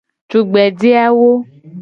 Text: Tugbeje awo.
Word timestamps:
Tugbeje 0.29 0.89
awo. 1.05 1.29